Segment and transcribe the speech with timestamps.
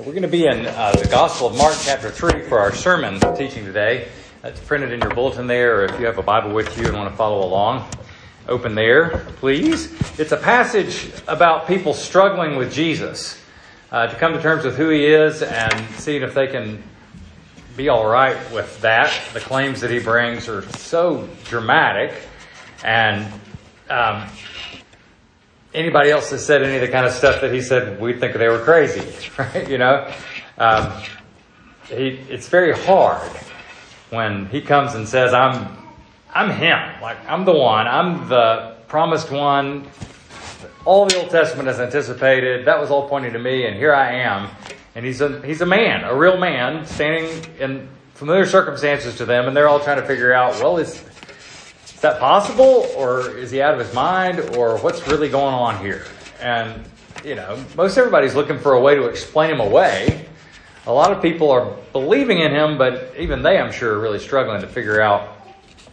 [0.00, 3.20] We're going to be in uh, the Gospel of Mark, chapter 3, for our sermon
[3.36, 4.08] teaching today.
[4.40, 6.96] That's printed in your bulletin there, or if you have a Bible with you and
[6.96, 7.86] want to follow along,
[8.48, 9.92] open there, please.
[10.18, 13.42] It's a passage about people struggling with Jesus,
[13.92, 16.82] uh, to come to terms with who he is and seeing if they can
[17.76, 19.12] be all right with that.
[19.34, 22.14] The claims that he brings are so dramatic,
[22.82, 23.30] and
[23.90, 24.26] um,
[25.74, 28.36] anybody else that said any of the kind of stuff that he said, we'd think
[28.36, 29.02] they were crazy,
[29.38, 29.68] right?
[29.68, 30.12] You know,
[30.58, 30.92] um,
[31.88, 33.28] he, it's very hard
[34.10, 35.76] when he comes and says, "I'm,
[36.32, 36.78] I'm him.
[37.00, 37.86] Like I'm the one.
[37.86, 39.88] I'm the promised one.
[40.84, 42.66] All the Old Testament is anticipated.
[42.66, 44.50] That was all pointing to me, and here I am."
[44.94, 47.88] And he's a he's a man, a real man, standing in
[48.20, 51.02] familiar circumstances to them, and they're all trying to figure out, well, is
[52.00, 55.84] is that possible, or is he out of his mind, or what's really going on
[55.84, 56.06] here?
[56.40, 56.82] And,
[57.22, 60.24] you know, most everybody's looking for a way to explain him away.
[60.86, 64.18] A lot of people are believing in him, but even they, I'm sure, are really
[64.18, 65.28] struggling to figure out,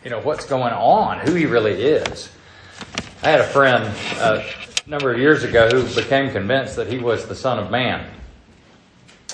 [0.05, 2.29] you know, what's going on, who he really is.
[3.21, 4.43] I had a friend uh,
[4.85, 8.09] a number of years ago who became convinced that he was the Son of Man.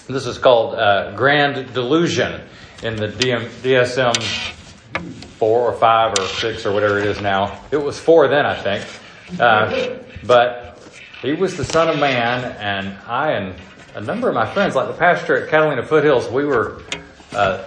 [0.08, 2.42] This is called uh, grand delusion
[2.82, 4.53] in the DM, DSM
[5.38, 7.62] four or five or six or whatever it is now.
[7.72, 8.86] It was four then, I think.
[9.40, 10.80] Uh, but
[11.22, 13.56] he was the Son of Man, and I and
[13.96, 16.82] a number of my friends, like the pastor at Catalina Foothills, we were
[17.34, 17.64] uh,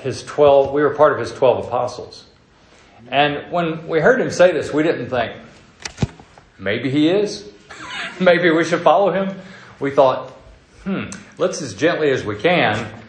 [0.00, 0.72] his twelve.
[0.72, 2.26] We were part of his twelve apostles.
[3.08, 5.36] And when we heard him say this, we didn't think
[6.58, 7.50] maybe he is.
[8.20, 9.36] maybe we should follow him.
[9.80, 10.30] We thought,
[10.84, 13.00] hmm, let's as gently as we can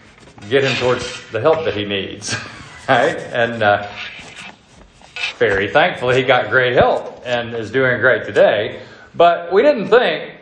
[0.49, 2.35] get him towards the help that he needs.
[2.87, 3.17] right?
[3.17, 3.89] And uh,
[5.37, 8.81] very thankfully, he got great help and is doing great today.
[9.15, 10.35] But we didn't think,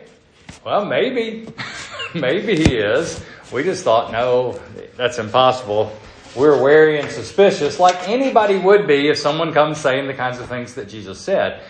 [0.64, 1.48] well, maybe,
[2.14, 3.22] maybe he is.
[3.52, 4.60] We just thought, no,
[4.96, 5.92] that's impossible.
[6.34, 10.48] We're wary and suspicious, like anybody would be if someone comes saying the kinds of
[10.48, 11.62] things that Jesus said.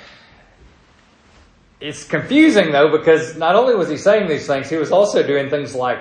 [1.81, 5.50] It's confusing though because not only was he saying these things, he was also doing
[5.50, 5.99] things like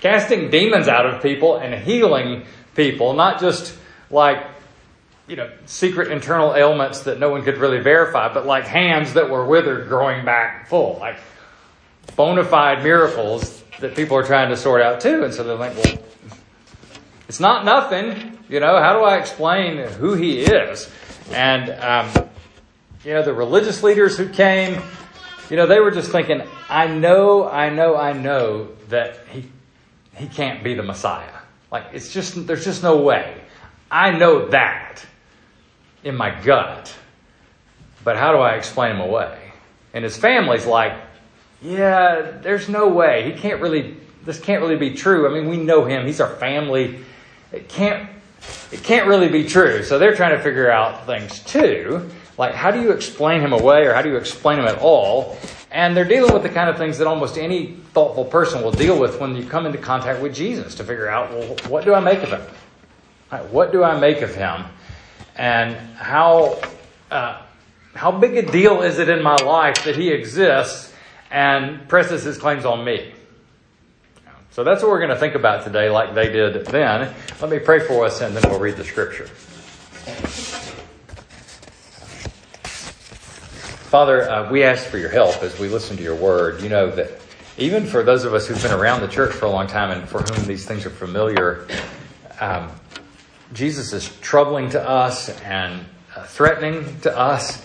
[0.00, 2.44] casting demons out of people and healing
[2.76, 3.76] people, not just
[4.10, 4.46] like,
[5.26, 9.28] you know, secret internal ailments that no one could really verify, but like hands that
[9.28, 11.16] were withered growing back full, like
[12.14, 15.24] bona fide miracles that people are trying to sort out too.
[15.24, 15.98] And so they're like, well,
[17.28, 20.88] it's not nothing, you know, how do I explain who he is?
[21.32, 22.28] And, um,
[23.04, 24.80] you know, the religious leaders who came,
[25.50, 29.46] you know, they were just thinking, I know, I know, I know that he,
[30.14, 31.32] he can't be the Messiah.
[31.70, 33.40] Like, it's just, there's just no way.
[33.90, 35.04] I know that
[36.04, 36.94] in my gut.
[38.04, 39.36] But how do I explain him away?
[39.92, 40.92] And his family's like,
[41.60, 43.30] yeah, there's no way.
[43.30, 45.28] He can't really, this can't really be true.
[45.28, 46.06] I mean, we know him.
[46.06, 47.00] He's our family.
[47.50, 48.08] It can't,
[48.70, 49.82] it can't really be true.
[49.82, 52.08] So they're trying to figure out things too.
[52.38, 55.38] Like, how do you explain him away or how do you explain him at all?
[55.76, 58.98] And they're dealing with the kind of things that almost any thoughtful person will deal
[58.98, 62.00] with when you come into contact with Jesus to figure out, well, what do I
[62.00, 62.40] make of him?
[63.50, 64.64] What do I make of him?
[65.36, 66.58] And how,
[67.10, 67.42] uh,
[67.94, 70.94] how big a deal is it in my life that he exists
[71.30, 73.12] and presses his claims on me?
[74.52, 77.14] So that's what we're going to think about today, like they did then.
[77.42, 79.28] Let me pray for us and then we'll read the scripture.
[83.86, 86.60] Father, uh, we ask for your help as we listen to your word.
[86.60, 87.08] You know that
[87.56, 90.08] even for those of us who've been around the church for a long time and
[90.08, 91.68] for whom these things are familiar,
[92.40, 92.72] um,
[93.52, 95.84] Jesus is troubling to us and
[96.16, 97.62] uh, threatening to us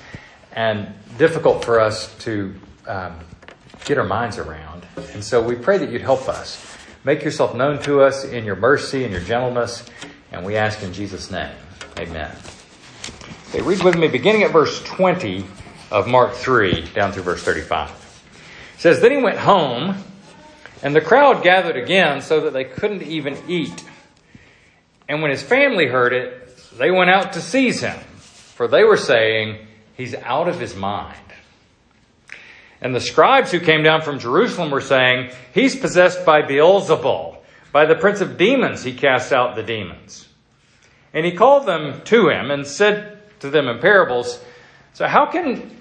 [0.52, 2.54] and difficult for us to
[2.86, 3.18] um,
[3.86, 4.86] get our minds around.
[5.14, 6.64] And so we pray that you'd help us.
[7.04, 9.84] Make yourself known to us in your mercy and your gentleness.
[10.32, 11.56] And we ask in Jesus' name.
[11.98, 12.32] Amen.
[13.50, 15.46] Okay, read with me beginning at verse 20
[15.92, 17.90] of Mark 3 down through verse 35.
[17.90, 19.96] It says, Then he went home,
[20.82, 23.84] and the crowd gathered again so that they couldn't even eat.
[25.08, 28.98] And when his family heard it, they went out to seize him, for they were
[28.98, 31.18] saying, He's out of his mind.
[32.82, 37.38] And the scribes who came down from Jerusalem were saying, He's possessed by Beelzebul.
[37.72, 40.28] By the prince of demons, he casts out the demons.
[41.14, 44.44] And he called them to him and said to them in parables,
[44.94, 45.81] So how can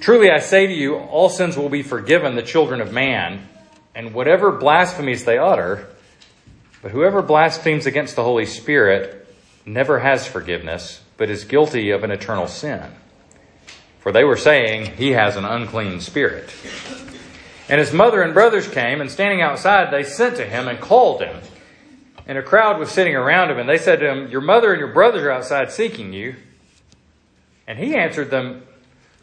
[0.00, 3.48] Truly I say to you, all sins will be forgiven the children of man,
[3.94, 5.88] and whatever blasphemies they utter.
[6.82, 9.26] But whoever blasphemes against the Holy Spirit
[9.64, 12.82] never has forgiveness, but is guilty of an eternal sin.
[14.00, 16.54] For they were saying, He has an unclean spirit.
[17.68, 21.20] And his mother and brothers came, and standing outside, they sent to him and called
[21.20, 21.40] him.
[22.28, 24.78] And a crowd was sitting around him, and they said to him, Your mother and
[24.78, 26.36] your brothers are outside seeking you.
[27.66, 28.62] And he answered them,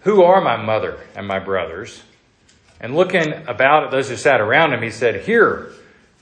[0.03, 2.03] Who are my mother and my brothers?
[2.79, 5.71] And looking about at those who sat around him, he said, Here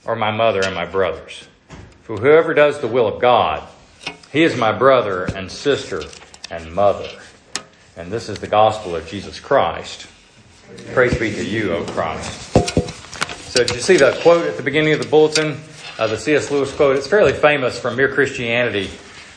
[0.06, 1.48] are my mother and my brothers.
[2.02, 3.66] For whoever does the will of God,
[4.30, 6.02] he is my brother and sister
[6.50, 7.08] and mother.
[7.96, 10.06] And this is the gospel of Jesus Christ.
[10.92, 12.52] Praise be to you, O Christ.
[13.50, 15.58] So, did you see that quote at the beginning of the bulletin?
[15.98, 16.50] Uh, the C.S.
[16.50, 16.96] Lewis quote.
[16.96, 18.88] It's fairly famous from Mere Christianity,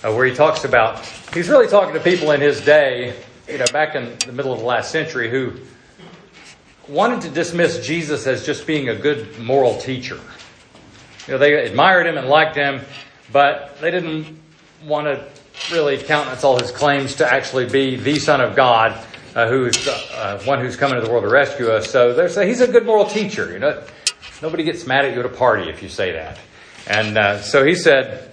[0.04, 3.16] uh, where he talks about, he's really talking to people in his day,
[3.48, 5.54] you know, back in the middle of the last century, who
[6.88, 10.20] wanted to dismiss Jesus as just being a good moral teacher.
[11.28, 12.82] You know, they admired him and liked him,
[13.32, 14.40] but they didn't
[14.86, 15.26] want to
[15.72, 19.04] really countenance all his claims to actually be the Son of God
[19.36, 21.90] uh, who's uh, one who's coming to the world to rescue us.
[21.90, 23.52] So they say he's a good moral teacher.
[23.52, 23.84] You know,
[24.42, 26.38] nobody gets mad at you at a party if you say that.
[26.88, 28.32] And uh, so he said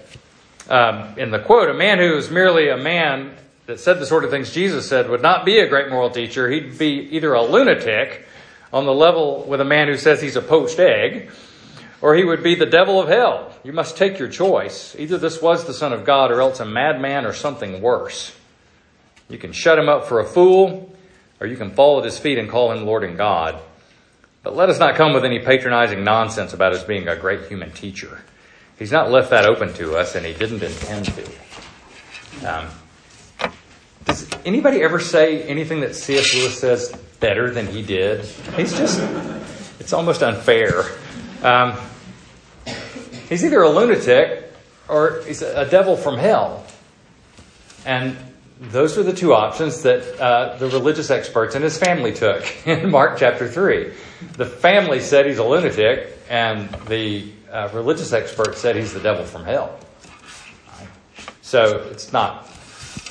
[0.69, 4.25] um, in the quote, a man who is merely a man that said the sort
[4.25, 6.49] of things Jesus said would not be a great moral teacher.
[6.49, 8.25] He'd be either a lunatic
[8.71, 11.31] on the level with a man who says he's a poached egg,
[12.01, 13.53] or he would be the devil of hell.
[13.63, 14.95] You must take your choice.
[14.97, 18.35] Either this was the Son of God, or else a madman, or something worse.
[19.29, 20.93] You can shut him up for a fool,
[21.39, 23.61] or you can fall at his feet and call him Lord and God.
[24.41, 27.71] But let us not come with any patronizing nonsense about his being a great human
[27.71, 28.21] teacher.
[28.77, 31.25] He's not left that open to us, and he didn't intend to.
[32.45, 32.69] Um,
[34.45, 36.33] anybody ever say anything that C.S.
[36.35, 38.25] Lewis says better than he did?
[38.55, 38.99] He's just,
[39.79, 40.85] it's almost unfair.
[41.41, 41.77] Um,
[43.29, 44.51] he's either a lunatic
[44.87, 46.65] or he's a devil from hell.
[47.85, 48.17] And
[48.59, 52.89] those are the two options that uh, the religious experts and his family took in
[52.89, 53.93] Mark chapter 3.
[54.37, 59.25] The family said he's a lunatic, and the uh, religious experts said he's the devil
[59.25, 59.77] from hell.
[61.41, 62.49] So it's not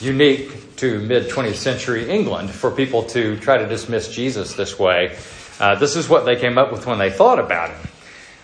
[0.02, 5.16] unique to mid 20th century England for people to try to dismiss Jesus this way.
[5.60, 7.88] Uh, this is what they came up with when they thought about him.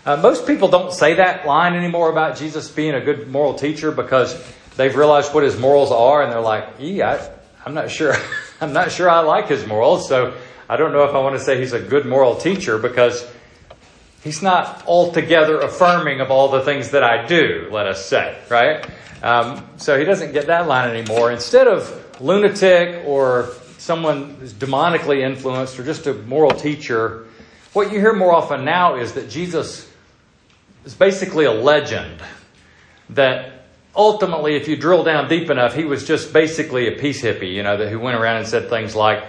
[0.06, 3.90] Uh, most people don't say that line anymore about Jesus being a good moral teacher
[3.90, 4.40] because
[4.76, 7.28] they've realized what his morals are, and they're like, "Yeah,
[7.66, 8.14] I'm not sure.
[8.60, 10.34] I'm not sure I like his morals." So
[10.68, 13.26] I don't know if I want to say he's a good moral teacher because
[14.28, 17.66] he's not altogether affirming of all the things that I do.
[17.70, 18.86] Let us say, right?
[19.22, 21.32] Um, so he doesn't get that line anymore.
[21.32, 23.48] Instead of lunatic or
[23.78, 27.26] someone who's demonically influenced or just a moral teacher,
[27.72, 29.90] what you hear more often now is that Jesus
[30.84, 32.20] is basically a legend
[33.08, 33.64] that
[33.96, 37.62] ultimately, if you drill down deep enough, he was just basically a peace hippie, you
[37.62, 39.24] know, that, who went around and said things like,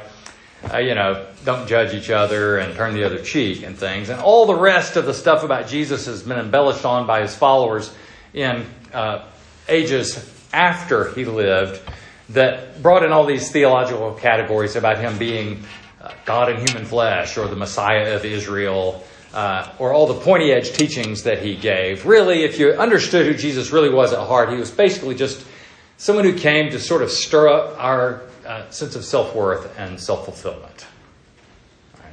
[0.71, 4.09] uh, you know, don't judge each other and turn the other cheek and things.
[4.09, 7.35] And all the rest of the stuff about Jesus has been embellished on by his
[7.35, 7.93] followers
[8.33, 9.25] in uh,
[9.67, 11.81] ages after he lived
[12.29, 15.63] that brought in all these theological categories about him being
[16.01, 20.51] uh, God in human flesh or the Messiah of Israel uh, or all the pointy
[20.51, 22.05] edge teachings that he gave.
[22.05, 25.45] Really, if you understood who Jesus really was at heart, he was basically just
[25.97, 28.23] someone who came to sort of stir up our
[28.69, 30.85] sense of self worth and self fulfillment.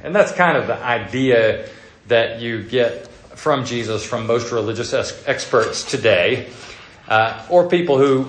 [0.03, 1.69] And that's kind of the idea
[2.07, 4.93] that you get from Jesus from most religious
[5.27, 6.49] experts today,
[7.07, 8.27] uh, or people who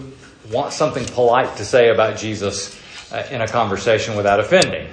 [0.50, 2.78] want something polite to say about Jesus
[3.12, 4.88] uh, in a conversation without offending.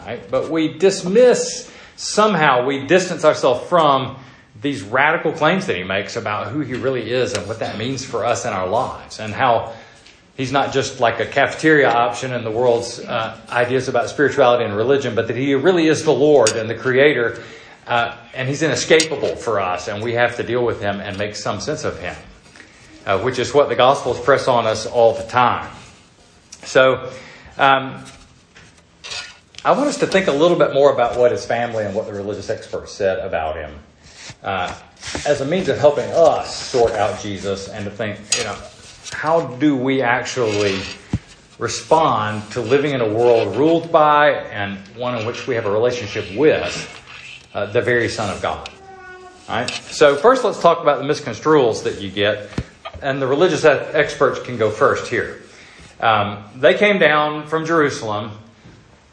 [0.00, 0.30] Right?
[0.30, 4.18] But we dismiss somehow we distance ourselves from
[4.60, 8.04] these radical claims that he makes about who he really is and what that means
[8.04, 9.72] for us in our lives and how
[10.42, 14.76] he's not just like a cafeteria option in the world's uh, ideas about spirituality and
[14.76, 17.40] religion, but that he really is the Lord and the Creator,
[17.86, 21.36] uh, and he's inescapable for us, and we have to deal with him and make
[21.36, 22.16] some sense of him,
[23.06, 25.70] uh, which is what the Gospels press on us all the time.
[26.64, 27.12] So,
[27.56, 28.04] um,
[29.64, 32.06] I want us to think a little bit more about what his family and what
[32.06, 33.78] the religious experts said about him
[34.42, 34.74] uh,
[35.24, 38.56] as a means of helping us sort out Jesus and to think, you know,
[39.12, 40.80] how do we actually
[41.58, 45.70] respond to living in a world ruled by and one in which we have a
[45.70, 46.88] relationship with
[47.54, 48.68] uh, the very Son of God?
[49.48, 49.70] All right.
[49.70, 52.48] So first, let's talk about the misconstruals that you get,
[53.02, 55.42] and the religious experts can go first here.
[56.00, 58.32] Um, they came down from Jerusalem.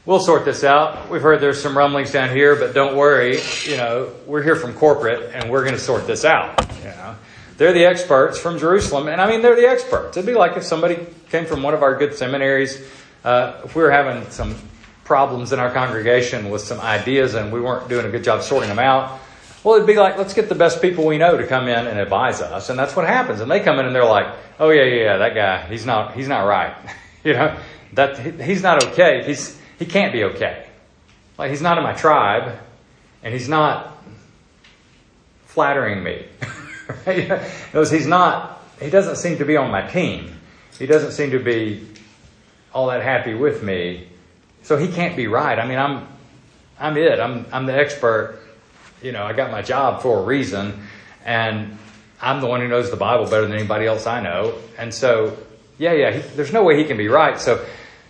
[0.06, 1.10] We'll sort this out.
[1.10, 3.40] We've heard there's some rumblings down here, but don't worry.
[3.66, 6.66] You know, we're here from corporate, and we're going to sort this out.
[6.80, 7.16] You know,
[7.60, 10.16] they're the experts from Jerusalem, and I mean they're the experts.
[10.16, 12.82] It'd be like if somebody came from one of our good seminaries.
[13.22, 14.56] Uh, if we were having some
[15.04, 18.70] problems in our congregation with some ideas and we weren't doing a good job sorting
[18.70, 19.20] them out,
[19.62, 22.00] well, it'd be like, let's get the best people we know to come in and
[22.00, 22.70] advise us.
[22.70, 23.42] And that's what happens.
[23.42, 26.16] And they come in and they're like, oh yeah, yeah, yeah, that guy, he's not,
[26.16, 26.74] he's not right.
[27.26, 27.60] you know,
[27.92, 29.26] that he's not okay.
[29.26, 30.66] He's, he can't be okay.
[31.38, 32.58] Like he's not in my tribe
[33.22, 34.02] and he's not
[35.48, 36.26] flattering me.
[37.06, 40.40] Because he's not, he doesn't seem to be on my team.
[40.78, 41.88] He doesn't seem to be
[42.74, 44.08] all that happy with me.
[44.64, 45.58] So he can't be right.
[45.58, 46.08] I mean, I'm,
[46.80, 47.20] I'm it.
[47.20, 48.40] I'm, I'm the expert
[49.02, 50.82] you know, I got my job for a reason,
[51.26, 51.78] and
[52.22, 54.56] I'm the one who knows the Bible better than anybody else I know.
[54.78, 55.38] And so,
[55.78, 57.40] yeah, yeah, he, there's no way he can be right.
[57.40, 57.66] So,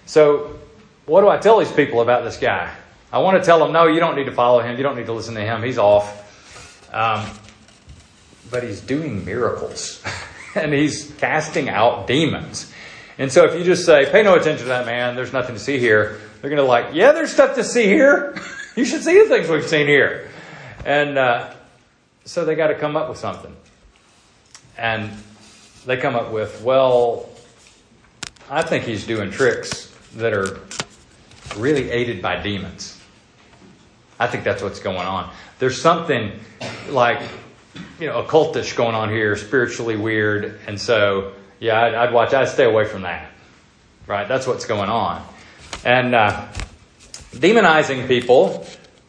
[0.06, 0.60] so
[1.06, 2.74] what do I tell these people about this guy?
[3.12, 4.78] I want to tell them, no, you don't need to follow him.
[4.78, 5.64] You don't need to listen to him.
[5.64, 6.26] He's off.
[6.94, 7.26] Um,
[8.52, 10.04] but he's doing miracles
[10.56, 12.72] and he's casting out demons.
[13.18, 15.62] And so if you just say, pay no attention to that man, there's nothing to
[15.62, 18.40] see here, they're going to like, yeah, there's stuff to see here.
[18.76, 20.30] you should see the things we've seen here.
[20.86, 21.54] And uh,
[22.24, 23.56] so they got to come up with something.
[24.78, 25.12] And
[25.86, 27.30] they come up with, well,
[28.50, 30.60] I think he's doing tricks that are
[31.58, 33.00] really aided by demons.
[34.20, 35.32] I think that's what's going on.
[35.60, 36.40] There's something
[36.90, 37.22] like,
[38.00, 40.60] you know, occultish going on here, spiritually weird.
[40.68, 43.30] And so, yeah, I'd, I'd watch, I'd stay away from that.
[44.08, 44.28] Right?
[44.28, 45.26] That's what's going on.
[45.86, 46.48] And uh,
[47.34, 48.66] demonizing people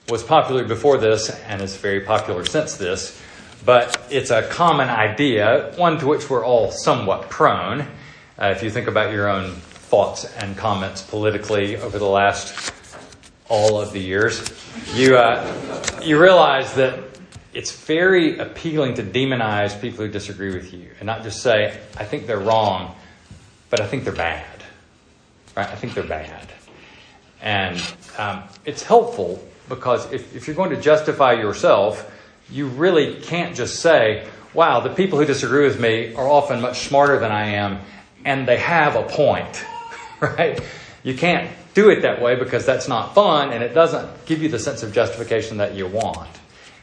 [0.09, 3.21] was popular before this and is very popular since this,
[3.65, 7.83] but it's a common idea, one to which we're all somewhat prone.
[8.39, 12.73] Uh, if you think about your own thoughts and comments politically over the last
[13.49, 14.49] all of the years,
[14.95, 17.10] you uh, you realize that
[17.53, 22.05] it's very appealing to demonize people who disagree with you and not just say, "I
[22.05, 22.95] think they're wrong,"
[23.71, 24.47] but I think they're bad.
[25.57, 25.69] Right?
[25.69, 26.49] I think they're bad,
[27.43, 27.83] and
[28.19, 32.11] um, it's helpful because if, if you're going to justify yourself,
[32.51, 36.81] you really can't just say, wow, the people who disagree with me are often much
[36.81, 37.79] smarter than I am,
[38.25, 39.65] and they have a point,
[40.21, 40.61] right?
[41.03, 44.49] You can't do it that way because that's not fun and it doesn't give you
[44.49, 46.29] the sense of justification that you want.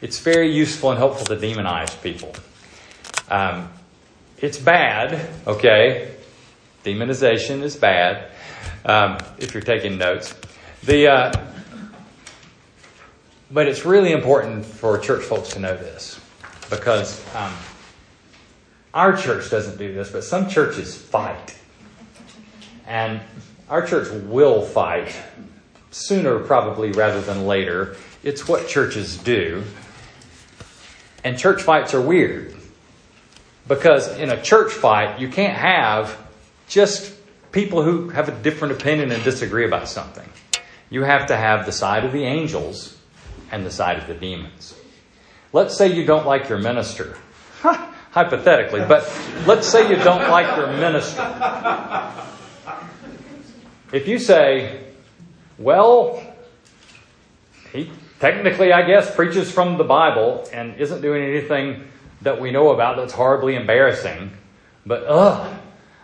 [0.00, 2.32] It's very useful and helpful to demonize people.
[3.28, 3.68] Um,
[4.38, 6.14] it's bad, okay?
[6.84, 8.30] Demonization is bad
[8.84, 10.34] um, if you're taking notes.
[10.84, 11.46] The, uh,
[13.50, 16.20] but it's really important for church folks to know this
[16.70, 17.52] because um,
[18.94, 21.56] our church doesn't do this, but some churches fight.
[22.86, 23.20] And
[23.68, 25.14] our church will fight
[25.90, 27.96] sooner, probably, rather than later.
[28.22, 29.64] It's what churches do.
[31.24, 32.54] And church fights are weird
[33.66, 36.16] because in a church fight, you can't have
[36.68, 37.14] just
[37.52, 40.28] people who have a different opinion and disagree about something.
[40.90, 42.96] You have to have the side of the angels
[43.50, 44.74] and the side of the demons.
[45.52, 47.16] Let's say you don't like your minister.
[48.10, 49.04] Hypothetically, but
[49.46, 51.22] let's say you don't like your minister.
[53.92, 54.80] If you say,
[55.58, 56.22] well,
[57.72, 61.84] he technically, I guess, preaches from the Bible and isn't doing anything
[62.22, 64.32] that we know about that's horribly embarrassing,
[64.84, 65.56] but ugh,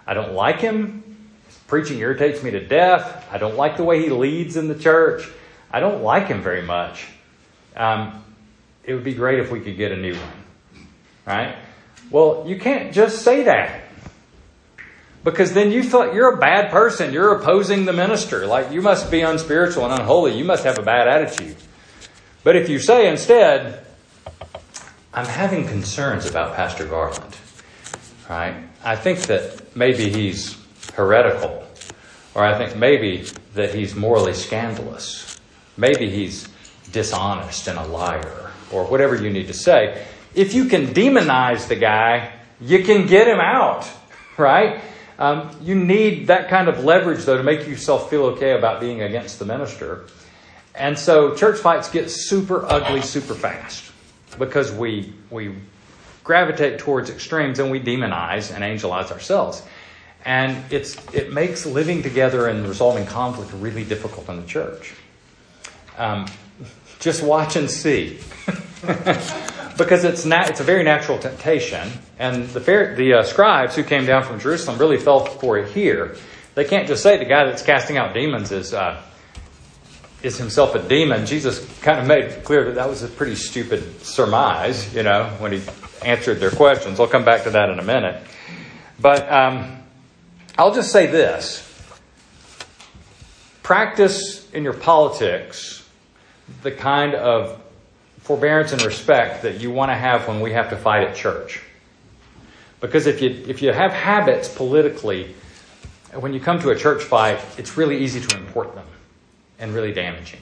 [0.06, 1.02] I don't like him.
[1.47, 3.26] His preaching irritates me to death.
[3.33, 5.28] I don't like the way he leads in the church.
[5.71, 7.06] I don't like him very much.
[7.75, 8.23] Um,
[8.85, 10.87] it would be great if we could get a new one.
[11.26, 11.56] Right?
[12.11, 13.83] Well, you can't just say that.
[15.25, 17.12] Because then you thought you're a bad person.
[17.12, 18.47] You're opposing the minister.
[18.47, 20.37] Like you must be unspiritual and unholy.
[20.37, 21.56] You must have a bad attitude.
[22.44, 23.84] But if you say instead,
[25.14, 27.36] I'm having concerns about Pastor Garland.
[28.28, 28.68] Right?
[28.84, 30.56] I think that maybe he's
[30.92, 31.66] heretical.
[32.34, 35.40] Or I think maybe that he's morally scandalous.
[35.76, 36.48] Maybe he's
[36.92, 40.06] dishonest and a liar, or whatever you need to say.
[40.34, 43.88] If you can demonize the guy, you can get him out,
[44.36, 44.82] right?
[45.18, 49.02] Um, you need that kind of leverage, though, to make yourself feel okay about being
[49.02, 50.06] against the minister.
[50.74, 53.92] And so church fights get super ugly super fast
[54.38, 55.54] because we, we
[56.24, 59.62] gravitate towards extremes and we demonize and angelize ourselves.
[60.24, 64.94] And it's, it makes living together and resolving conflict really difficult in the church.
[65.96, 66.26] Um,
[66.98, 68.18] just watch and see.
[69.76, 73.82] because it's na- it's a very natural temptation, and the fair- the uh, scribes who
[73.82, 76.16] came down from Jerusalem really fell for it here.
[76.54, 79.02] They can't just say the guy that's casting out demons is uh,
[80.24, 81.26] is himself a demon.
[81.26, 85.52] Jesus kind of made clear that that was a pretty stupid surmise, you know, when
[85.52, 85.60] he
[86.02, 86.98] answered their questions.
[86.98, 88.22] I'll come back to that in a minute,
[88.98, 89.82] but um,
[90.56, 91.60] I'll just say this:
[93.62, 95.86] practice in your politics
[96.62, 97.60] the kind of
[98.20, 101.60] forbearance and respect that you want to have when we have to fight at church.
[102.80, 105.34] Because if you, if you have habits politically,
[106.12, 108.86] when you come to a church fight, it's really easy to import them
[109.64, 110.40] and really damaging.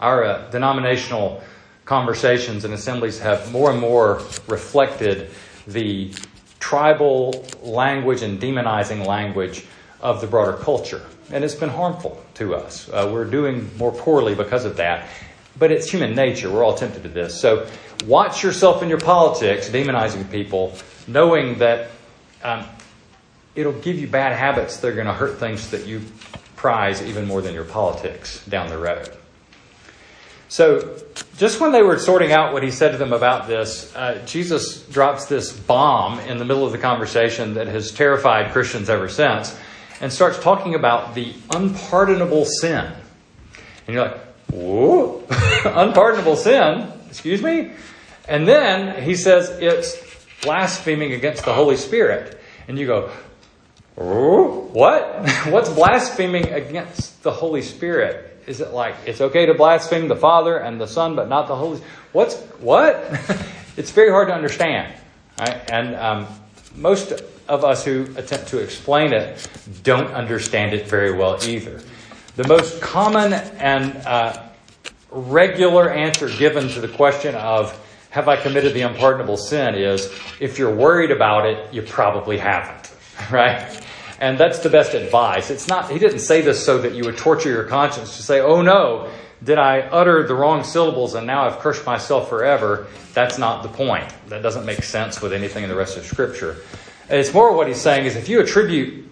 [0.00, 1.42] Our uh, denominational
[1.84, 5.30] conversations and assemblies have more and more reflected
[5.66, 6.12] the
[6.60, 9.64] tribal language and demonizing language
[10.00, 11.02] of the broader culture.
[11.30, 12.88] And it's been harmful to us.
[12.88, 15.08] Uh, we're doing more poorly because of that
[15.58, 16.50] but it's human nature.
[16.50, 17.40] We're all tempted to this.
[17.40, 17.66] So
[18.06, 20.74] watch yourself in your politics, demonizing people,
[21.06, 21.90] knowing that
[22.42, 22.64] um,
[23.54, 26.02] it'll give you bad habits that are going to hurt things that you
[26.62, 29.10] prize even more than your politics down the road.
[30.48, 30.96] So,
[31.36, 34.82] just when they were sorting out what he said to them about this, uh, Jesus
[34.82, 39.58] drops this bomb in the middle of the conversation that has terrified Christians ever since
[40.00, 42.92] and starts talking about the unpardonable sin.
[43.86, 44.20] And you're like,
[44.52, 45.24] Whoa,
[45.64, 47.72] unpardonable sin, excuse me?
[48.28, 49.96] And then he says it's
[50.42, 52.40] blaspheming against the Holy Spirit.
[52.68, 53.10] And you go,
[53.94, 55.28] what?
[55.48, 58.28] What's blaspheming against the Holy Spirit?
[58.46, 61.56] Is it like it's okay to blaspheme the Father and the Son, but not the
[61.56, 61.80] Holy?
[62.12, 63.04] What's what?
[63.76, 64.92] it's very hard to understand,
[65.38, 65.70] right?
[65.70, 66.26] And um,
[66.74, 67.12] most
[67.48, 69.48] of us who attempt to explain it
[69.82, 71.80] don't understand it very well either.
[72.36, 74.42] The most common and uh,
[75.10, 77.78] regular answer given to the question of,
[78.10, 82.90] have I committed the unpardonable sin is, if you're worried about it, you probably haven't,
[83.30, 83.82] right?
[84.22, 85.50] And that's the best advice.
[85.50, 88.38] It's not, he didn't say this so that you would torture your conscience to say,
[88.38, 89.10] oh no,
[89.42, 92.86] did I utter the wrong syllables and now I've cursed myself forever?
[93.14, 94.08] That's not the point.
[94.28, 96.58] That doesn't make sense with anything in the rest of Scripture.
[97.10, 99.10] It's more what he's saying is if you attribute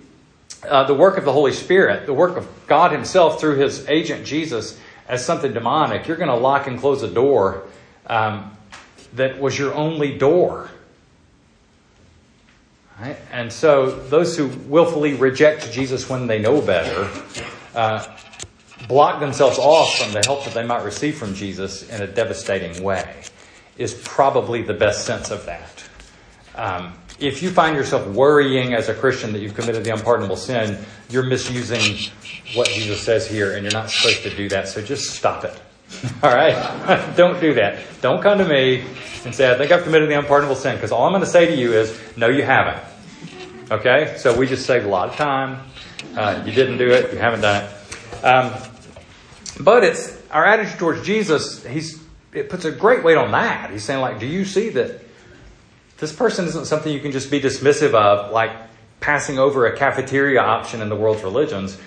[0.63, 4.25] uh, the work of the Holy Spirit, the work of God Himself through His agent
[4.25, 7.65] Jesus, as something demonic, you're going to lock and close a door
[8.07, 8.57] um,
[9.15, 10.71] that was your only door.
[13.01, 13.17] Right?
[13.33, 17.11] And so those who willfully reject Jesus when they know better
[17.75, 18.07] uh,
[18.89, 22.83] block themselves off from the help that they might receive from Jesus in a devastating
[22.83, 23.23] way,
[23.79, 25.85] is probably the best sense of that.
[26.55, 30.83] Um, if you find yourself worrying as a Christian that you've committed the unpardonable sin,
[31.09, 32.11] you're misusing
[32.55, 34.69] what Jesus says here, and you're not supposed to do that.
[34.69, 35.59] So just stop it.
[36.23, 37.15] All right?
[37.17, 37.79] Don't do that.
[38.01, 38.85] Don't come to me
[39.25, 41.47] and say, I think I've committed the unpardonable sin, because all I'm going to say
[41.47, 42.83] to you is, no, you haven't.
[43.71, 44.17] Okay?
[44.19, 45.63] So we just saved a lot of time.
[46.17, 47.13] Uh, you didn't do it.
[47.13, 48.25] You haven't done it.
[48.25, 48.53] Um,
[49.61, 51.65] but it's our attitude towards Jesus.
[51.65, 52.01] He's
[52.33, 53.71] it puts a great weight on that.
[53.71, 55.01] He's saying, like, do you see that
[55.99, 58.53] this person isn't something you can just be dismissive of, like
[59.01, 61.79] passing over a cafeteria option in the world's religions.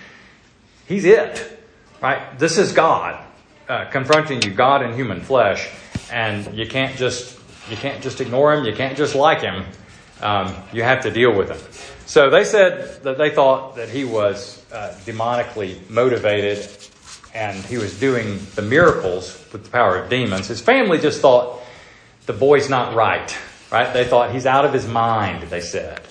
[0.88, 1.60] He's it,
[2.02, 2.38] right?
[2.38, 3.24] This is God
[3.70, 5.70] uh, confronting you, God in human flesh,
[6.12, 8.66] and you can't just you can't just ignore him.
[8.66, 9.66] You can't just like him.
[10.24, 11.60] Um, you have to deal with them.
[12.06, 16.68] So they said that they thought that he was uh, demonically motivated,
[17.34, 20.48] and he was doing the miracles with the power of demons.
[20.48, 21.62] His family just thought
[22.26, 23.38] the boy's not right.
[23.72, 23.92] Right?
[23.92, 26.02] They thought he's out of his mind, they said.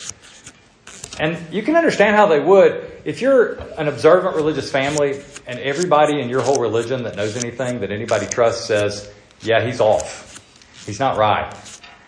[1.21, 2.91] And you can understand how they would.
[3.05, 7.81] If you're an observant religious family and everybody in your whole religion that knows anything,
[7.81, 10.41] that anybody trusts says, yeah, he's off.
[10.87, 11.55] He's not right.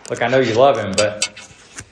[0.09, 1.29] Look, I know you love him, but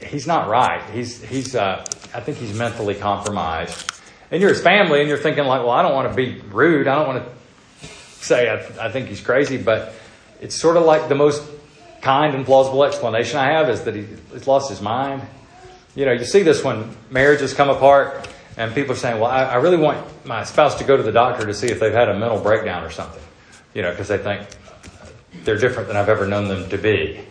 [0.04, 0.82] he's not right.
[0.92, 3.92] He's, he's, uh, I think he's mentally compromised.
[4.32, 6.88] And you're his family and you're thinking like, well, I don't want to be rude.
[6.88, 7.88] I don't want to
[8.24, 9.94] say I, I think he's crazy, but
[10.42, 11.44] it's sort of like the most
[12.02, 15.22] kind and plausible explanation I have is that he, he's lost his mind.
[15.96, 19.44] You know, you see this when marriages come apart and people are saying, well, I,
[19.44, 22.10] I really want my spouse to go to the doctor to see if they've had
[22.10, 23.22] a mental breakdown or something.
[23.74, 24.48] You know, because they think
[25.44, 27.22] they're different than I've ever known them to be.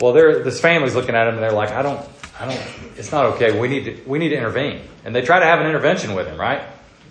[0.00, 2.00] Well, this family's looking at him and they're like, I don't,
[2.38, 2.60] I don't,
[2.96, 3.58] it's not okay.
[3.58, 4.80] We need to, we need to intervene.
[5.04, 6.62] And they try to have an intervention with him, right?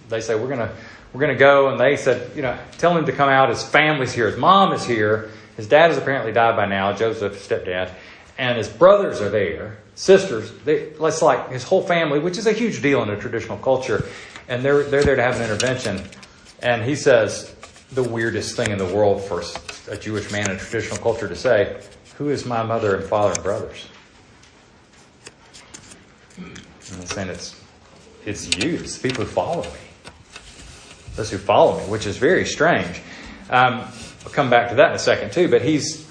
[0.09, 0.71] They say, we're going to,
[1.13, 1.69] we're going to go.
[1.69, 3.49] And they said, you know, tell him to come out.
[3.49, 4.27] His family's here.
[4.27, 5.29] His mom is here.
[5.55, 7.91] His dad has apparently died by now, Joseph, stepdad,
[8.37, 10.53] and his brothers are there, sisters.
[10.63, 14.05] They, it's like his whole family, which is a huge deal in a traditional culture,
[14.47, 16.01] and they're they're there to have an intervention.
[16.61, 17.53] And he says
[17.91, 19.43] the weirdest thing in the world for
[19.91, 21.81] a Jewish man in traditional culture to say,
[22.19, 23.87] Who is my mother and father and brothers?
[26.35, 27.55] He's saying it's,
[28.25, 29.79] it's you, it's the people who follow me.
[31.15, 33.01] Those who follow me, which is very strange.
[33.49, 33.85] Um,
[34.25, 36.05] I'll come back to that in a second too, but he's,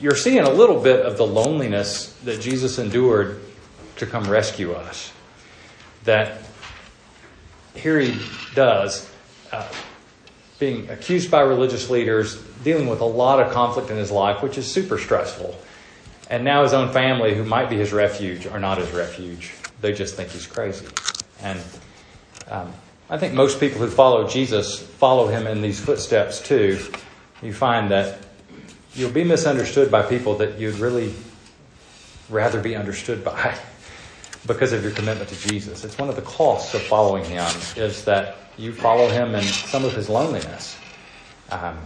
[0.00, 3.42] you're seeing a little bit of the loneliness that Jesus endured
[3.96, 5.12] to come rescue us.
[6.04, 6.40] That
[7.74, 8.18] here he
[8.54, 9.10] does,
[9.52, 9.70] uh,
[10.60, 14.58] being accused by religious leaders, dealing with a lot of conflict in his life, which
[14.58, 15.58] is super stressful.
[16.28, 19.52] And now his own family, who might be his refuge, are not his refuge.
[19.80, 20.86] They just think he's crazy.
[21.42, 21.60] And
[22.48, 22.72] um,
[23.08, 26.78] I think most people who follow Jesus follow him in these footsteps too.
[27.42, 28.18] You find that
[28.94, 31.14] you'll be misunderstood by people that you'd really
[32.28, 33.56] rather be understood by
[34.46, 35.84] because of your commitment to Jesus.
[35.84, 39.84] It's one of the costs of following him is that you follow him in some
[39.84, 40.76] of his loneliness.
[41.50, 41.78] Um,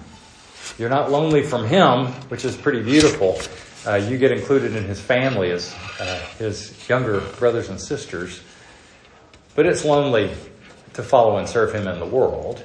[0.79, 3.39] you're not lonely from him, which is pretty beautiful.
[3.87, 8.41] Uh, you get included in his family as uh, his younger brothers and sisters.
[9.55, 10.33] But it's lonely
[10.95, 12.65] to follow and serve him in the world.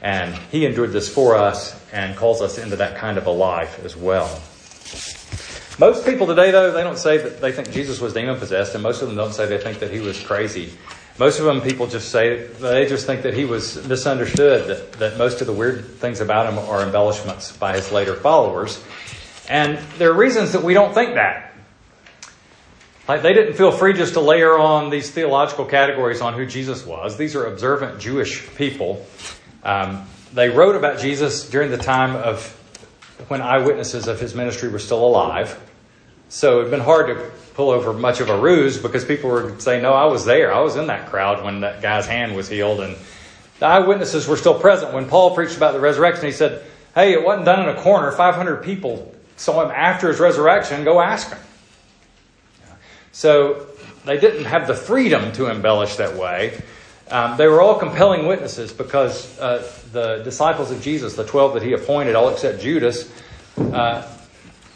[0.00, 3.84] And he endured this for us and calls us into that kind of a life
[3.84, 4.40] as well.
[5.78, 8.82] Most people today, though, they don't say that they think Jesus was demon possessed, and
[8.82, 10.72] most of them don't say they think that he was crazy.
[11.18, 15.18] Most of them, people just say, they just think that he was misunderstood, that, that
[15.18, 18.82] most of the weird things about him are embellishments by his later followers.
[19.48, 21.54] And there are reasons that we don't think that.
[23.08, 26.86] Like they didn't feel free just to layer on these theological categories on who Jesus
[26.86, 27.16] was.
[27.16, 29.04] These are observant Jewish people.
[29.64, 32.58] Um, they wrote about Jesus during the time of
[33.28, 35.58] when eyewitnesses of his ministry were still alive.
[36.28, 39.82] So it'd been hard to pull over much of a ruse because people were saying,
[39.82, 40.52] No, I was there.
[40.52, 42.80] I was in that crowd when that guy's hand was healed.
[42.80, 42.96] And
[43.58, 44.94] the eyewitnesses were still present.
[44.94, 48.10] When Paul preached about the resurrection, he said, Hey, it wasn't done in a corner.
[48.12, 50.84] 500 people saw him after his resurrection.
[50.84, 51.38] Go ask him.
[53.12, 53.66] So
[54.04, 56.60] they didn't have the freedom to embellish that way.
[57.12, 61.62] Um, they were all compelling witnesses because uh, the disciples of Jesus, the 12 that
[61.62, 63.12] he appointed, all except Judas,
[63.58, 64.10] uh,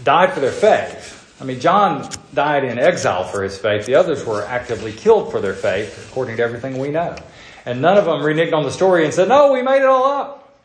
[0.04, 1.14] died for their faith.
[1.40, 3.86] I mean, John died in exile for his faith.
[3.86, 7.16] The others were actively killed for their faith, according to everything we know.
[7.64, 10.04] And none of them reneged on the story and said, "No, we made it all
[10.04, 10.60] up."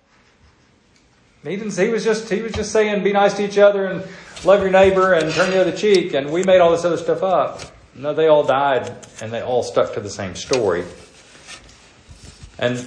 [1.43, 1.77] He didn't.
[1.77, 2.29] He was just.
[2.29, 4.03] He was just saying, "Be nice to each other and
[4.43, 7.23] love your neighbor and turn the other cheek." And we made all this other stuff
[7.23, 7.61] up.
[7.95, 10.83] No, they all died, and they all stuck to the same story.
[12.61, 12.77] And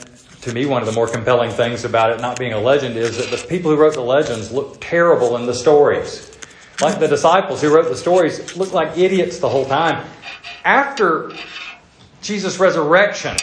[0.42, 3.18] to me, one of the more compelling things about it not being a legend is
[3.18, 6.30] that the people who wrote the legends looked terrible in the stories.
[6.80, 10.06] Like the disciples who wrote the stories looked like idiots the whole time.
[10.64, 11.32] After
[12.22, 13.36] Jesus' resurrection,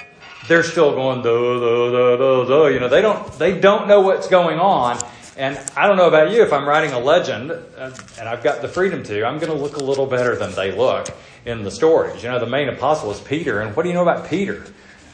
[0.47, 2.65] they're still going duh, duh, duh, duh.
[2.67, 4.99] You know, they don't they don't know what's going on.
[5.37, 8.61] And I don't know about you, if I'm writing a legend, uh, and I've got
[8.61, 11.07] the freedom to, I'm going to look a little better than they look
[11.45, 12.21] in the stories.
[12.21, 14.65] You know, the main apostle is Peter, and what do you know about Peter?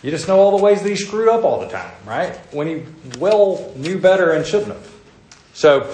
[0.04, 2.36] You just know all the ways that he screwed up all the time, right?
[2.54, 2.84] When he
[3.20, 4.92] well knew better and shouldn't have.
[5.54, 5.92] So,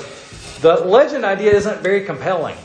[0.62, 2.58] the legend idea isn't very compelling.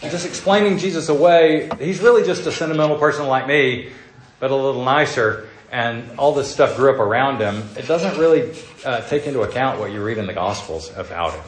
[0.00, 3.92] Just explaining Jesus away, he's really just a sentimental person like me,
[4.38, 7.62] but a little nicer, and all this stuff grew up around him.
[7.76, 8.54] It doesn't really
[8.84, 11.44] uh, take into account what you read in the Gospels about him.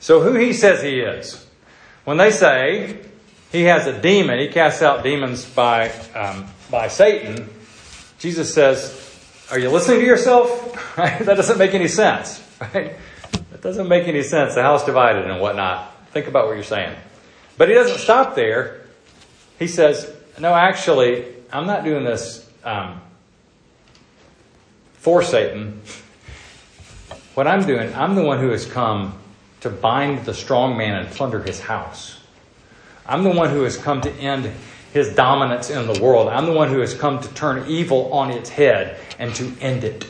[0.00, 1.46] So, who he says he is.
[2.04, 2.98] When they say
[3.52, 7.48] he has a demon, he casts out demons by, um, by Satan,
[8.18, 8.94] Jesus says,
[9.50, 10.68] Are you listening to yourself?
[10.96, 11.24] Right?
[11.24, 12.42] That doesn't make any sense.
[12.60, 12.96] Right?
[13.32, 14.54] That doesn't make any sense.
[14.56, 16.08] The house divided and whatnot.
[16.10, 16.94] Think about what you're saying.
[17.56, 18.82] But he doesn't stop there.
[19.58, 23.00] He says, No, actually, I'm not doing this um,
[24.94, 25.80] for Satan.
[27.34, 29.16] What I'm doing, I'm the one who has come
[29.60, 32.18] to bind the strong man and plunder his house.
[33.06, 34.50] I'm the one who has come to end
[34.92, 36.28] his dominance in the world.
[36.28, 39.84] I'm the one who has come to turn evil on its head and to end
[39.84, 40.06] it.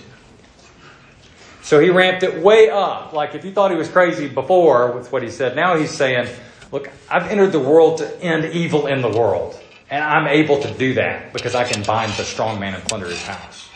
[1.62, 3.12] So he ramped it way up.
[3.12, 6.28] Like if you thought he was crazy before with what he said, now he's saying,
[6.72, 9.60] Look, I've entered the world to end evil in the world.
[9.90, 13.06] And I'm able to do that because I can bind the strong man and plunder
[13.06, 13.68] his house.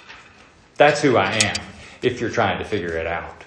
[0.76, 1.56] That's who I am,
[2.02, 3.44] if you're trying to figure it out.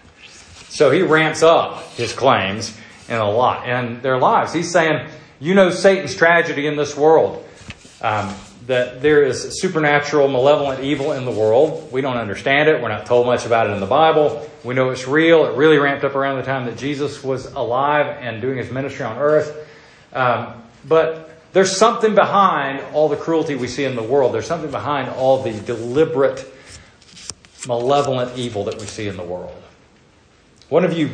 [0.68, 4.54] So he ramps up his claims in a lot in their lives.
[4.54, 7.47] He's saying, you know Satan's tragedy in this world.
[8.02, 8.34] Um,
[8.68, 11.92] that there is supernatural, malevolent evil in the world.
[11.92, 12.82] We don't understand it.
[12.82, 14.48] We're not told much about it in the Bible.
[14.64, 15.46] We know it's real.
[15.46, 19.06] It really ramped up around the time that Jesus was alive and doing his ministry
[19.06, 19.68] on earth.
[20.12, 24.34] Um, but there's something behind all the cruelty we see in the world.
[24.34, 26.46] There's something behind all the deliberate,
[27.68, 29.56] malevolent evil that we see in the world.
[30.70, 31.10] one of you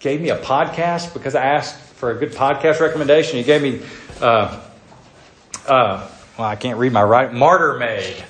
[0.00, 3.38] gave me a podcast because I asked for a good podcast recommendation.
[3.38, 3.80] You gave me,
[4.20, 4.60] uh,
[5.66, 8.24] uh, well, I can't read my right, Martyr Made.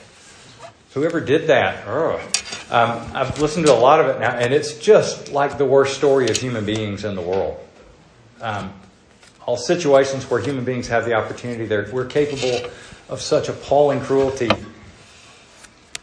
[0.94, 5.30] Whoever did that, um, I've listened to a lot of it now, and it's just
[5.30, 7.58] like the worst story of human beings in the world.
[8.40, 8.72] Um,
[9.44, 12.70] all situations where human beings have the opportunity, we're capable
[13.08, 14.50] of such appalling cruelty.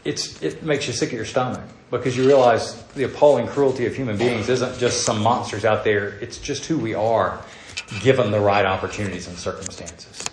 [0.06, 3.96] It's, it makes you sick at your stomach because you realize the appalling cruelty of
[3.96, 7.42] human beings isn't just some monsters out there, it's just who we are
[8.02, 10.24] given the right opportunities and circumstances.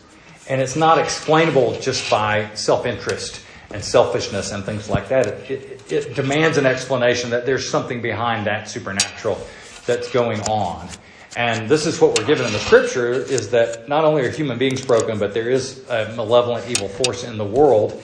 [0.51, 5.29] And it's not explainable just by self interest and selfishness and things like that.
[5.29, 9.41] It, it, it, demands an explanation that there's something behind that supernatural
[9.87, 10.89] that's going on.
[11.37, 14.59] And this is what we're given in the scripture is that not only are human
[14.59, 18.03] beings broken, but there is a malevolent evil force in the world,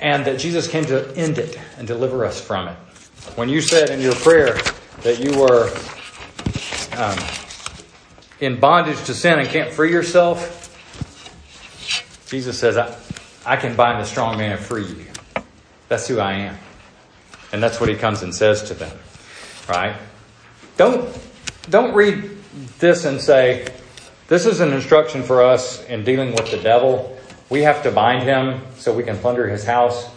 [0.00, 2.76] and that Jesus came to end it and deliver us from it.
[3.34, 4.56] When you said in your prayer
[5.02, 5.74] that you were
[6.96, 7.18] um,
[8.40, 10.63] in bondage to sin and can't free yourself,
[12.34, 12.92] Jesus says, I,
[13.46, 15.06] I can bind the strong man and free you.
[15.88, 16.58] That's who I am.
[17.52, 18.90] And that's what he comes and says to them.
[19.68, 19.94] Right?
[20.76, 21.16] Don't,
[21.70, 22.28] don't read
[22.80, 23.68] this and say,
[24.26, 27.16] this is an instruction for us in dealing with the devil.
[27.50, 30.10] We have to bind him so we can plunder his house.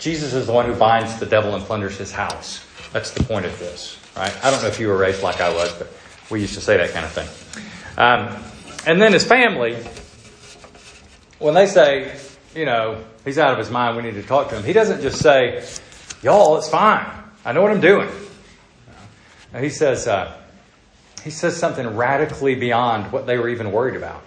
[0.00, 2.66] Jesus is the one who binds the devil and plunders his house.
[2.92, 4.36] That's the point of this, right?
[4.44, 5.86] I don't know if you were raised like I was, but
[6.32, 7.28] we used to say that kind of thing.
[7.96, 8.42] Um,
[8.88, 9.76] and then his family,
[11.38, 12.16] when they say,
[12.54, 15.02] you know, he's out of his mind, we need to talk to him, he doesn't
[15.02, 15.64] just say,
[16.22, 17.06] y'all, it's fine.
[17.44, 18.08] I know what I'm doing.
[19.58, 20.36] he says, uh,
[21.22, 24.22] he says something radically beyond what they were even worried about.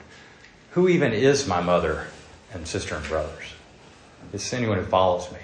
[0.71, 2.07] Who even is my mother
[2.53, 3.53] and sister and brothers?
[4.33, 5.39] It's anyone who follows me.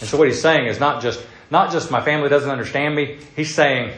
[0.00, 3.18] And so what he's saying is not just not just my family doesn't understand me.
[3.36, 3.96] He's saying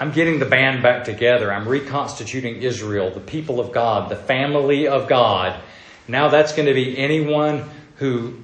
[0.00, 1.52] I'm getting the band back together.
[1.52, 5.60] I'm reconstituting Israel, the people of God, the family of God.
[6.08, 8.38] Now that's going to be anyone who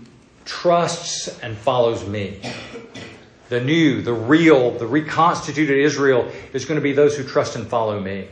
[0.44, 2.42] trusts and follows me.
[3.48, 7.66] The new, the real, the reconstituted Israel is going to be those who trust and
[7.66, 8.28] follow me.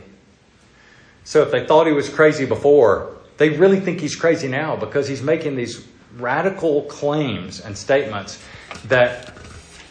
[1.23, 5.07] So if they thought he was crazy before, they really think he's crazy now because
[5.07, 8.39] he's making these radical claims and statements
[8.85, 9.35] that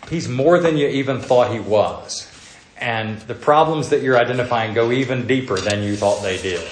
[0.09, 2.31] he's more than you even thought he was.
[2.79, 6.67] And the problems that you're identifying go even deeper than you thought they did.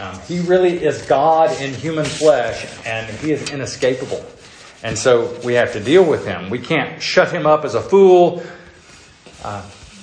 [0.00, 4.24] Um, he really is God in human flesh, and he is inescapable.
[4.82, 6.50] And so we have to deal with him.
[6.50, 8.42] We can't shut him up as a fool.
[9.44, 9.62] Uh,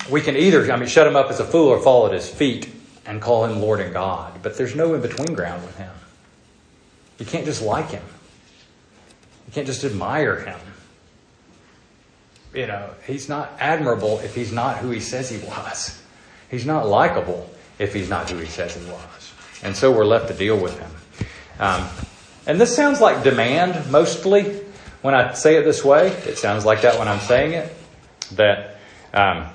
[0.09, 2.29] we can either, I mean, shut him up as a fool or fall at his
[2.29, 2.69] feet
[3.05, 4.41] and call him Lord and God.
[4.43, 5.91] But there's no in between ground with him.
[7.19, 8.03] You can't just like him.
[9.47, 10.59] You can't just admire him.
[12.57, 16.01] You know, he's not admirable if he's not who he says he was.
[16.49, 19.33] He's not likable if he's not who he says he was.
[19.61, 20.89] And so we're left to deal with him.
[21.59, 21.87] Um,
[22.47, 24.59] and this sounds like demand mostly,
[25.03, 27.71] when I say it this way, it sounds like that when I'm saying it.
[28.31, 28.77] That
[29.13, 29.45] um,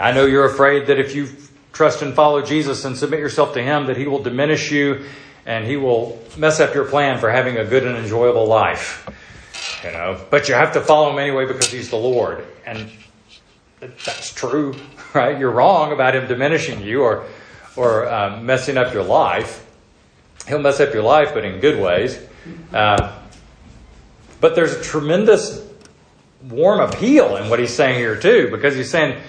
[0.00, 1.28] I know you're afraid that if you
[1.72, 5.04] trust and follow Jesus and submit yourself to Him, that He will diminish you
[5.46, 9.08] and He will mess up your plan for having a good and enjoyable life.
[9.84, 12.88] You know, but you have to follow Him anyway because He's the Lord, and
[13.80, 14.74] that's true,
[15.14, 15.38] right?
[15.38, 17.26] You're wrong about Him diminishing you or
[17.76, 19.66] or uh, messing up your life.
[20.46, 22.18] He'll mess up your life, but in good ways.
[22.72, 23.18] Uh,
[24.40, 25.66] but there's a tremendous
[26.48, 29.20] warm appeal in what he's saying here too, because he's saying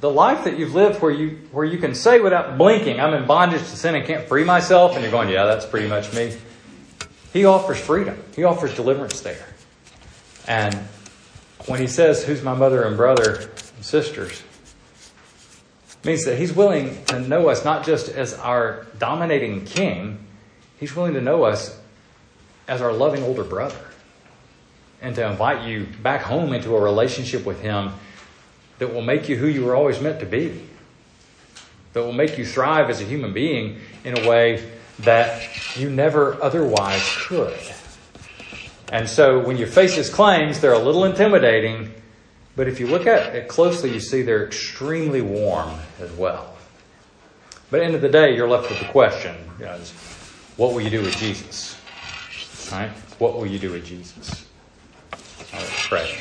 [0.00, 3.26] the life that you've lived where you where you can say without blinking, I'm in
[3.26, 6.36] bondage to sin and can't free myself, and you're going, Yeah, that's pretty much me.
[7.32, 8.20] He offers freedom.
[8.34, 9.46] He offers deliverance there.
[10.50, 10.74] And
[11.66, 14.42] when he says, Who's my mother and brother and sisters?
[16.02, 20.18] means that he's willing to know us not just as our dominating king,
[20.80, 21.78] he's willing to know us
[22.66, 23.78] as our loving older brother
[25.00, 27.92] and to invite you back home into a relationship with Him
[28.78, 30.66] that will make you who you were always meant to be,
[31.92, 34.68] that will make you thrive as a human being in a way
[35.00, 37.58] that you never otherwise could.
[38.90, 41.94] And so when you face His claims, they're a little intimidating,
[42.56, 46.54] but if you look at it closely, you see they're extremely warm as well.
[47.70, 49.78] But at the end of the day, you're left with the question, you know,
[50.56, 51.80] what will you do with Jesus?
[52.72, 52.90] Right?
[53.18, 54.46] What will you do with Jesus?
[55.52, 56.18] Let's pray.